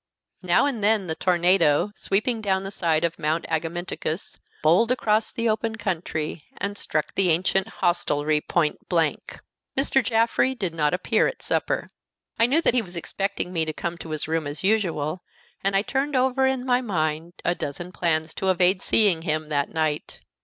Now 0.41 0.65
and 0.65 0.83
then 0.83 1.05
the 1.05 1.13
tornado, 1.13 1.91
sweeping 1.95 2.41
down 2.41 2.63
the 2.63 2.71
side 2.71 3.03
of 3.03 3.19
Mount 3.19 3.45
Agamenticus, 3.47 4.39
bowled 4.63 4.89
across 4.91 5.31
the 5.31 5.47
open 5.47 5.75
country, 5.75 6.45
and 6.57 6.75
struck 6.75 7.13
the 7.13 7.29
ancient 7.29 7.67
hostelry 7.67 8.41
point 8.41 8.89
blank. 8.89 9.41
Mr. 9.77 10.03
Jaffrey 10.03 10.55
did 10.55 10.73
not 10.73 10.95
appear 10.95 11.27
at 11.27 11.43
supper. 11.43 11.91
I 12.39 12.47
knew 12.47 12.63
that 12.63 12.73
he 12.73 12.81
was 12.81 12.95
expecting 12.95 13.53
me 13.53 13.63
to 13.63 13.73
come 13.73 13.99
to 13.99 14.09
his 14.09 14.27
room 14.27 14.47
as 14.47 14.63
usual, 14.63 15.21
and 15.63 15.75
I 15.75 15.83
turned 15.83 16.15
over 16.15 16.47
in 16.47 16.65
my 16.65 16.81
mind 16.81 17.33
a 17.45 17.53
dozen 17.53 17.91
plans 17.91 18.33
to 18.33 18.49
evade 18.49 18.81
seeing 18.81 19.21
him 19.21 19.49
that 19.49 19.69
night. 19.69 20.19